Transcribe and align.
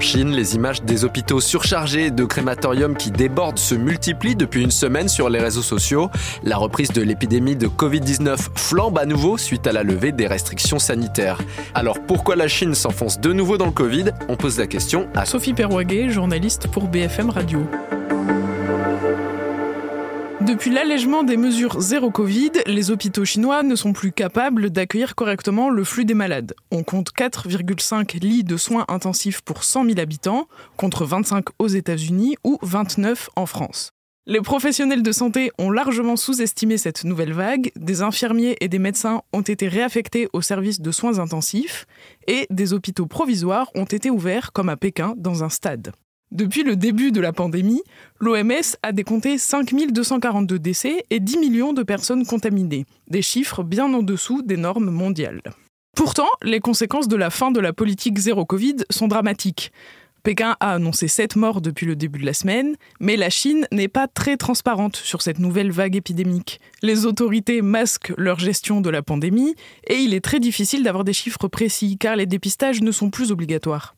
En 0.00 0.02
Chine, 0.02 0.30
les 0.30 0.54
images 0.54 0.82
des 0.82 1.04
hôpitaux 1.04 1.40
surchargés 1.40 2.10
de 2.10 2.24
crématoriums 2.24 2.96
qui 2.96 3.10
débordent 3.10 3.58
se 3.58 3.74
multiplient 3.74 4.34
depuis 4.34 4.62
une 4.62 4.70
semaine 4.70 5.08
sur 5.08 5.28
les 5.28 5.40
réseaux 5.40 5.60
sociaux. 5.60 6.08
La 6.42 6.56
reprise 6.56 6.88
de 6.88 7.02
l'épidémie 7.02 7.54
de 7.54 7.66
Covid-19 7.66 8.48
flambe 8.54 8.96
à 8.98 9.04
nouveau 9.04 9.36
suite 9.36 9.66
à 9.66 9.72
la 9.72 9.82
levée 9.82 10.12
des 10.12 10.26
restrictions 10.26 10.78
sanitaires. 10.78 11.38
Alors 11.74 12.00
pourquoi 12.00 12.34
la 12.34 12.48
Chine 12.48 12.74
s'enfonce 12.74 13.20
de 13.20 13.34
nouveau 13.34 13.58
dans 13.58 13.66
le 13.66 13.72
Covid? 13.72 14.06
On 14.30 14.36
pose 14.36 14.58
la 14.58 14.66
question 14.66 15.06
à 15.14 15.26
Sophie 15.26 15.52
Perwaguet, 15.52 16.08
journaliste 16.08 16.68
pour 16.68 16.88
BFM 16.88 17.28
Radio. 17.28 17.60
Depuis 20.46 20.70
l'allègement 20.70 21.22
des 21.22 21.36
mesures 21.36 21.82
zéro 21.82 22.10
Covid, 22.10 22.52
les 22.66 22.90
hôpitaux 22.90 23.26
chinois 23.26 23.62
ne 23.62 23.76
sont 23.76 23.92
plus 23.92 24.10
capables 24.10 24.70
d'accueillir 24.70 25.14
correctement 25.14 25.68
le 25.68 25.84
flux 25.84 26.06
des 26.06 26.14
malades. 26.14 26.54
On 26.70 26.82
compte 26.82 27.10
4,5 27.12 28.18
lits 28.20 28.42
de 28.42 28.56
soins 28.56 28.86
intensifs 28.88 29.42
pour 29.42 29.64
100 29.64 29.84
000 29.84 30.00
habitants, 30.00 30.48
contre 30.78 31.04
25 31.04 31.44
aux 31.58 31.68
États-Unis 31.68 32.36
ou 32.42 32.58
29 32.62 33.28
en 33.36 33.44
France. 33.44 33.90
Les 34.26 34.40
professionnels 34.40 35.02
de 35.02 35.12
santé 35.12 35.50
ont 35.58 35.70
largement 35.70 36.16
sous-estimé 36.16 36.78
cette 36.78 37.04
nouvelle 37.04 37.34
vague, 37.34 37.70
des 37.76 38.00
infirmiers 38.00 38.56
et 38.60 38.68
des 38.68 38.78
médecins 38.78 39.20
ont 39.34 39.42
été 39.42 39.68
réaffectés 39.68 40.28
aux 40.32 40.42
services 40.42 40.80
de 40.80 40.90
soins 40.90 41.18
intensifs, 41.18 41.86
et 42.26 42.46
des 42.48 42.72
hôpitaux 42.72 43.06
provisoires 43.06 43.70
ont 43.74 43.84
été 43.84 44.08
ouverts 44.08 44.52
comme 44.52 44.70
à 44.70 44.78
Pékin 44.78 45.14
dans 45.18 45.44
un 45.44 45.50
stade. 45.50 45.92
Depuis 46.32 46.62
le 46.62 46.76
début 46.76 47.10
de 47.10 47.20
la 47.20 47.32
pandémie, 47.32 47.82
l'OMS 48.20 48.76
a 48.84 48.92
décompté 48.92 49.36
5242 49.36 50.60
décès 50.60 51.04
et 51.10 51.18
10 51.18 51.38
millions 51.38 51.72
de 51.72 51.82
personnes 51.82 52.24
contaminées, 52.24 52.86
des 53.08 53.20
chiffres 53.20 53.64
bien 53.64 53.92
en 53.92 54.02
dessous 54.04 54.40
des 54.42 54.56
normes 54.56 54.90
mondiales. 54.90 55.42
Pourtant, 55.96 56.28
les 56.42 56.60
conséquences 56.60 57.08
de 57.08 57.16
la 57.16 57.30
fin 57.30 57.50
de 57.50 57.58
la 57.58 57.72
politique 57.72 58.18
zéro 58.18 58.44
Covid 58.44 58.76
sont 58.90 59.08
dramatiques. 59.08 59.72
Pékin 60.22 60.56
a 60.60 60.74
annoncé 60.74 61.08
7 61.08 61.36
morts 61.36 61.60
depuis 61.60 61.86
le 61.86 61.96
début 61.96 62.18
de 62.18 62.26
la 62.26 62.34
semaine, 62.34 62.76
mais 63.00 63.16
la 63.16 63.30
Chine 63.30 63.66
n'est 63.72 63.88
pas 63.88 64.06
très 64.06 64.36
transparente 64.36 64.96
sur 64.96 65.22
cette 65.22 65.38
nouvelle 65.38 65.70
vague 65.70 65.96
épidémique. 65.96 66.60
Les 66.82 67.06
autorités 67.06 67.62
masquent 67.62 68.12
leur 68.16 68.38
gestion 68.38 68.80
de 68.80 68.90
la 68.90 69.02
pandémie 69.02 69.54
et 69.86 69.96
il 69.96 70.12
est 70.14 70.24
très 70.24 70.40
difficile 70.40 70.82
d'avoir 70.82 71.04
des 71.04 71.12
chiffres 71.12 71.48
précis 71.48 71.96
car 71.98 72.16
les 72.16 72.26
dépistages 72.26 72.82
ne 72.82 72.92
sont 72.92 73.10
plus 73.10 73.32
obligatoires. 73.32 73.94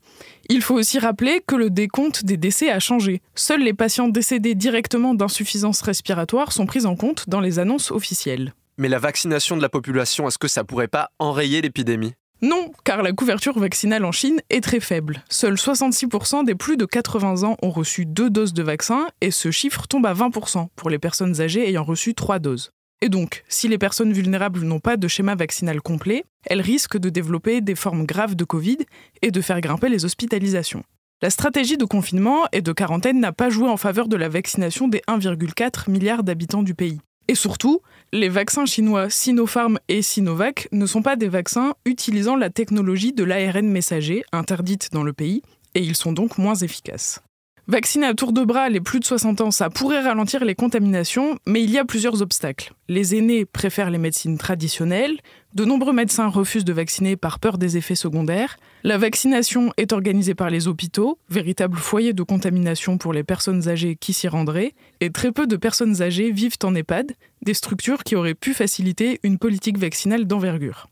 Il 0.49 0.63
faut 0.63 0.75
aussi 0.75 0.99
rappeler 0.99 1.43
que 1.47 1.57
le 1.57 1.71
décompte 1.71 2.25
des 2.25 2.37
décès 2.37 2.71
a 2.71 2.79
changé. 2.79 3.21
Seuls 3.35 3.63
les 3.63 3.75
patients 3.75 4.09
décédés 4.09 4.55
directement 4.55 5.15
d'insuffisance 5.15 5.83
respiratoire 5.83 6.53
sont 6.53 6.67
pris 6.67 6.87
en 6.87 6.97
compte 6.97 7.29
dans 7.29 7.41
les 7.41 7.59
annonces 7.59 7.91
officielles. 7.91 8.53
Mais 8.79 8.89
la 8.89 8.99
vaccination 8.99 9.57
de 9.57 9.63
la 9.63 9.69
population, 9.69 10.27
est-ce 10.29 10.39
que 10.39 10.49
ça 10.49 10.65
pourrait 10.65 10.89
pas 10.89 11.11
enrayer 11.19 11.61
l'épidémie? 11.61 12.15
Non, 12.43 12.73
car 12.83 13.05
la 13.05 13.13
couverture 13.13 13.57
vaccinale 13.57 14.05
en 14.05 14.11
Chine 14.11 14.41
est 14.51 14.65
très 14.65 14.81
faible. 14.81 15.23
Seuls 15.29 15.55
66% 15.55 16.45
des 16.45 16.57
plus 16.57 16.77
de 16.77 16.85
80 16.85 17.45
ans 17.45 17.57
ont 17.63 17.71
reçu 17.71 18.05
deux 18.05 18.31
doses 18.31 18.53
de 18.53 18.65
vaccin 18.65 19.07
et 19.21 19.31
ce 19.31 19.53
chiffre 19.53 19.87
tombe 19.87 20.07
à 20.07 20.13
20% 20.13 20.67
pour 20.75 20.91
les 20.91 20.99
personnes 20.99 21.41
âgées 21.41 21.69
ayant 21.69 21.85
reçu 21.85 22.15
trois 22.15 22.41
doses. 22.41 22.73
Et 23.01 23.09
donc, 23.09 23.45
si 23.49 23.69
les 23.69 23.79
personnes 23.79 24.13
vulnérables 24.13 24.63
n'ont 24.63 24.81
pas 24.81 24.97
de 24.97 25.07
schéma 25.07 25.37
vaccinal 25.37 25.81
complet, 25.81 26.25
elles 26.47 26.61
risquent 26.61 26.99
de 26.99 27.11
développer 27.11 27.61
des 27.61 27.77
formes 27.77 28.07
graves 28.07 28.35
de 28.35 28.45
Covid 28.45 28.79
et 29.23 29.31
de 29.31 29.41
faire 29.41 29.61
grimper 29.61 29.89
les 29.89 30.05
hospitalisations. 30.05 30.83
La 31.21 31.31
stratégie 31.31 31.77
de 31.77 31.85
confinement 31.85 32.47
et 32.51 32.61
de 32.61 32.73
quarantaine 32.73 33.21
n'a 33.21 33.31
pas 33.31 33.51
joué 33.51 33.69
en 33.69 33.77
faveur 33.77 34.09
de 34.09 34.17
la 34.17 34.29
vaccination 34.29 34.89
des 34.89 35.03
1,4 35.07 35.89
milliard 35.89 36.25
d'habitants 36.25 36.65
du 36.65 36.75
pays. 36.75 37.01
Et 37.29 37.35
surtout, 37.35 37.81
les 38.13 38.29
vaccins 38.29 38.67
chinois 38.67 39.09
Sinopharm 39.09 39.79
et 39.89 40.03
Sinovac 40.03 40.69
ne 40.73 40.87
sont 40.87 41.03
pas 41.03 41.17
des 41.17 41.29
vaccins 41.29 41.75
utilisant 41.85 42.37
la 42.37 42.51
technologie 42.51 43.13
de 43.13 43.25
l'ARN 43.25 43.67
messager, 43.69 44.25
interdite 44.33 44.91
dans 44.93 45.03
le 45.03 45.13
pays, 45.13 45.43
et 45.75 45.81
ils 45.81 45.97
sont 45.97 46.13
donc 46.13 46.37
moins 46.39 46.57
efficaces. 46.57 47.23
Vacciner 47.69 48.07
à 48.07 48.15
tour 48.15 48.33
de 48.33 48.43
bras 48.43 48.69
les 48.69 48.81
plus 48.81 48.99
de 48.99 49.05
60 49.05 49.41
ans, 49.41 49.51
ça 49.53 49.71
pourrait 49.71 50.01
ralentir 50.01 50.45
les 50.45 50.57
contaminations, 50.57 51.39
mais 51.47 51.63
il 51.63 51.71
y 51.71 51.79
a 51.79 51.85
plusieurs 51.85 52.21
obstacles. 52.21 52.73
Les 52.89 53.15
aînés 53.15 53.45
préfèrent 53.45 53.91
les 53.91 53.99
médecines 53.99 54.37
traditionnelles, 54.37 55.19
de 55.55 55.65
nombreux 55.65 55.93
médecins 55.93 56.27
refusent 56.27 56.65
de 56.65 56.73
vacciner 56.73 57.15
par 57.15 57.39
peur 57.39 57.59
des 57.59 57.77
effets 57.77 57.95
secondaires, 57.95 58.57
la 58.83 58.99
vaccination 58.99 59.73
est 59.77 59.93
organisée 59.93 60.35
par 60.35 60.51
les 60.51 60.67
hôpitaux, 60.67 61.19
véritable 61.31 61.79
foyer 61.79 62.13
de 62.13 62.25
contamination 62.25 62.99
pour 62.99 63.13
les 63.13 63.23
personnes 63.23 63.69
âgées 63.69 63.95
qui 63.95 64.13
s'y 64.13 64.27
rendraient, 64.27 64.75
et 65.01 65.11
très 65.11 65.31
peu 65.31 65.47
de 65.47 65.57
personnes 65.57 66.03
âgées 66.03 66.33
vivent 66.33 66.59
en 66.65 66.75
EHPAD, 66.75 67.13
des 67.43 67.55
structures 67.55 68.03
qui 68.03 68.17
auraient 68.17 68.35
pu 68.35 68.55
faciliter 68.55 69.21
une 69.23 69.39
politique 69.39 69.79
vaccinale 69.79 70.27
d'envergure. 70.27 70.89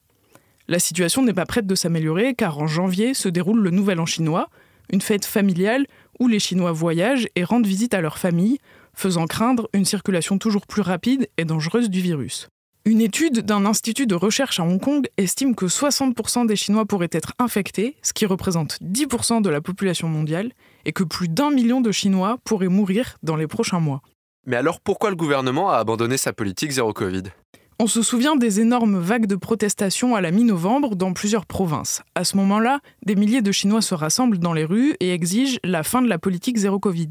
La 0.69 0.78
situation 0.78 1.25
n'est 1.25 1.34
pas 1.34 1.47
prête 1.47 1.66
de 1.66 1.75
s'améliorer 1.75 2.34
car 2.34 2.60
en 2.60 2.69
janvier 2.69 3.12
se 3.12 3.28
déroule 3.28 3.60
le 3.60 3.70
Nouvel 3.70 3.98
An 3.98 4.06
chinois, 4.06 4.50
une 4.92 5.00
fête 5.00 5.25
familiale 5.25 5.86
où 6.20 6.28
les 6.28 6.38
Chinois 6.38 6.72
voyagent 6.72 7.26
et 7.34 7.44
rendent 7.44 7.66
visite 7.66 7.94
à 7.94 8.00
leur 8.00 8.19
famille, 8.19 8.58
faisant 8.94 9.26
craindre 9.26 9.69
une 9.72 9.84
circulation 9.84 10.38
toujours 10.38 10.66
plus 10.66 10.82
rapide 10.82 11.28
et 11.38 11.44
dangereuse 11.44 11.91
du 11.91 12.00
virus. 12.00 12.48
Une 12.86 13.00
étude 13.00 13.41
d'un 13.41 13.66
institut 13.66 14.06
de 14.06 14.14
recherche 14.14 14.59
à 14.59 14.62
Hong 14.62 14.80
Kong 14.80 15.06
estime 15.19 15.54
que 15.54 15.66
60% 15.66 16.47
des 16.47 16.56
Chinois 16.56 16.86
pourraient 16.86 17.10
être 17.12 17.34
infectés, 17.38 17.97
ce 18.03 18.12
qui 18.12 18.25
représente 18.25 18.78
10% 18.82 19.42
de 19.42 19.50
la 19.50 19.60
population 19.60 20.09
mondiale, 20.09 20.53
et 20.86 20.92
que 20.92 21.04
plus 21.04 21.28
d'un 21.28 21.50
million 21.50 21.80
de 21.80 21.92
Chinois 21.92 22.38
pourraient 22.44 22.69
mourir 22.69 23.19
dans 23.22 23.36
les 23.36 23.47
prochains 23.47 23.80
mois. 23.80 24.00
Mais 24.47 24.56
alors 24.56 24.80
pourquoi 24.80 25.10
le 25.10 25.16
gouvernement 25.16 25.70
a 25.70 25.76
abandonné 25.76 26.16
sa 26.16 26.32
politique 26.32 26.70
zéro 26.70 26.94
Covid? 26.94 27.25
On 27.80 27.86
se 27.86 28.02
souvient 28.02 28.36
des 28.36 28.60
énormes 28.60 28.98
vagues 28.98 29.24
de 29.24 29.36
protestations 29.36 30.14
à 30.14 30.20
la 30.20 30.32
mi-novembre 30.32 30.96
dans 30.96 31.14
plusieurs 31.14 31.46
provinces. 31.46 32.02
À 32.14 32.24
ce 32.24 32.36
moment-là, 32.36 32.80
des 33.06 33.16
milliers 33.16 33.41
de 33.41 33.52
Chinois 33.52 33.80
se 33.80 33.94
rassemblent 33.94 34.38
dans 34.38 34.52
les 34.52 34.66
rues 34.66 34.96
et 35.00 35.14
exigent 35.14 35.58
la 35.64 35.82
fin 35.82 36.02
de 36.02 36.06
la 36.06 36.18
politique 36.18 36.58
zéro 36.58 36.78
Covid. 36.78 37.08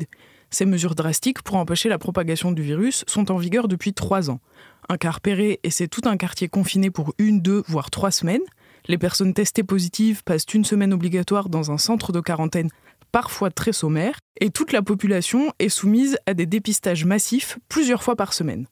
Ces 0.52 0.68
mesures 0.68 0.94
drastiques 0.94 1.42
pour 1.42 1.56
empêcher 1.56 1.90
la 1.90 1.98
propagation 1.98 2.52
du 2.52 2.62
virus 2.62 3.04
sont 3.08 3.32
en 3.32 3.38
vigueur 3.38 3.68
depuis 3.68 3.94
trois 3.94 4.30
ans. 4.30 4.42
Un 4.90 4.98
quart 4.98 5.22
péré 5.22 5.60
et 5.64 5.72
c'est 5.72 5.88
tout 5.88 6.04
un 6.06 6.18
quartier 6.18 6.50
confiné 6.50 6.92
pour 6.92 7.16
une, 7.18 7.42
deux, 7.42 7.64
voire 7.66 7.90
trois 7.90 8.12
semaines. 8.12 8.46
Les 8.88 9.00
personnes 9.00 9.34
testées 9.34 9.64
positives 9.64 10.24
passent 10.24 10.54
une 10.54 10.66
semaine 10.66 10.94
obligatoire 10.94 11.50
dans 11.50 11.72
un 11.72 11.80
centre 11.80 12.12
de 12.12 12.20
quarantaine 12.20 12.70
parfois 13.12 13.50
très 13.50 13.74
sommaire, 13.74 14.20
et 14.40 14.52
toute 14.52 14.72
la 14.72 14.84
population 14.84 15.52
est 15.58 15.70
soumise 15.70 16.20
à 16.28 16.36
des 16.36 16.46
dépistages 16.46 17.06
massifs 17.06 17.58
plusieurs 17.70 18.04
fois 18.04 18.16
par 18.16 18.34
semaine. 18.34 18.68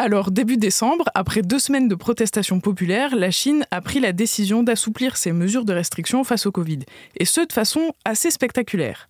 Alors, 0.00 0.30
début 0.30 0.58
décembre, 0.58 1.06
après 1.16 1.42
deux 1.42 1.58
semaines 1.58 1.88
de 1.88 1.96
protestations 1.96 2.60
populaires, 2.60 3.16
la 3.16 3.32
Chine 3.32 3.66
a 3.72 3.80
pris 3.80 3.98
la 3.98 4.12
décision 4.12 4.62
d'assouplir 4.62 5.16
ses 5.16 5.32
mesures 5.32 5.64
de 5.64 5.72
restriction 5.72 6.22
face 6.22 6.46
au 6.46 6.52
Covid, 6.52 6.78
et 7.16 7.24
ce 7.24 7.40
de 7.40 7.52
façon 7.52 7.92
assez 8.04 8.30
spectaculaire. 8.30 9.08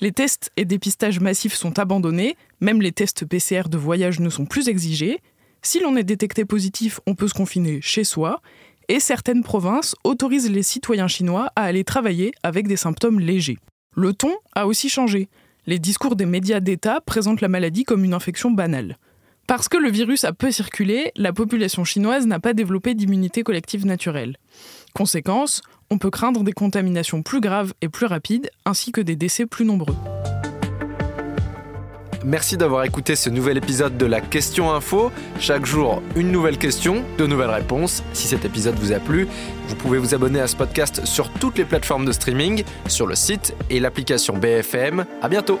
Les 0.00 0.12
tests 0.12 0.50
et 0.58 0.66
dépistages 0.66 1.20
massifs 1.20 1.54
sont 1.54 1.78
abandonnés, 1.78 2.36
même 2.60 2.82
les 2.82 2.92
tests 2.92 3.24
PCR 3.24 3.70
de 3.70 3.78
voyage 3.78 4.20
ne 4.20 4.28
sont 4.28 4.44
plus 4.44 4.68
exigés. 4.68 5.20
Si 5.62 5.80
l'on 5.80 5.96
est 5.96 6.04
détecté 6.04 6.44
positif, 6.44 7.00
on 7.06 7.14
peut 7.14 7.28
se 7.28 7.34
confiner 7.34 7.80
chez 7.80 8.04
soi, 8.04 8.42
et 8.88 9.00
certaines 9.00 9.42
provinces 9.42 9.94
autorisent 10.04 10.50
les 10.50 10.62
citoyens 10.62 11.08
chinois 11.08 11.50
à 11.56 11.62
aller 11.62 11.82
travailler 11.82 12.32
avec 12.42 12.68
des 12.68 12.76
symptômes 12.76 13.20
légers. 13.20 13.58
Le 13.94 14.12
ton 14.12 14.34
a 14.54 14.66
aussi 14.66 14.90
changé. 14.90 15.30
Les 15.64 15.78
discours 15.78 16.14
des 16.14 16.26
médias 16.26 16.60
d'État 16.60 17.00
présentent 17.00 17.40
la 17.40 17.48
maladie 17.48 17.84
comme 17.84 18.04
une 18.04 18.12
infection 18.12 18.50
banale. 18.50 18.98
Parce 19.46 19.68
que 19.68 19.76
le 19.76 19.90
virus 19.90 20.24
a 20.24 20.32
peu 20.32 20.50
circulé, 20.50 21.12
la 21.16 21.32
population 21.32 21.84
chinoise 21.84 22.26
n'a 22.26 22.40
pas 22.40 22.52
développé 22.52 22.94
d'immunité 22.94 23.44
collective 23.44 23.86
naturelle. 23.86 24.36
Conséquence, 24.92 25.62
on 25.90 25.98
peut 25.98 26.10
craindre 26.10 26.42
des 26.42 26.52
contaminations 26.52 27.22
plus 27.22 27.40
graves 27.40 27.72
et 27.80 27.88
plus 27.88 28.06
rapides, 28.06 28.50
ainsi 28.64 28.90
que 28.90 29.00
des 29.00 29.14
décès 29.14 29.46
plus 29.46 29.64
nombreux. 29.64 29.94
Merci 32.24 32.56
d'avoir 32.56 32.82
écouté 32.82 33.14
ce 33.14 33.30
nouvel 33.30 33.56
épisode 33.56 33.96
de 33.96 34.04
la 34.04 34.20
Question 34.20 34.72
Info. 34.72 35.12
Chaque 35.38 35.64
jour, 35.64 36.02
une 36.16 36.32
nouvelle 36.32 36.58
question, 36.58 37.04
de 37.18 37.24
nouvelles 37.24 37.50
réponses. 37.50 38.02
Si 38.14 38.26
cet 38.26 38.44
épisode 38.44 38.74
vous 38.80 38.90
a 38.90 38.98
plu, 38.98 39.28
vous 39.68 39.76
pouvez 39.76 39.98
vous 39.98 40.12
abonner 40.12 40.40
à 40.40 40.48
ce 40.48 40.56
podcast 40.56 41.06
sur 41.06 41.30
toutes 41.30 41.56
les 41.56 41.64
plateformes 41.64 42.04
de 42.04 42.10
streaming, 42.10 42.64
sur 42.88 43.06
le 43.06 43.14
site 43.14 43.54
et 43.70 43.78
l'application 43.78 44.36
BFM. 44.36 45.06
À 45.22 45.28
bientôt! 45.28 45.60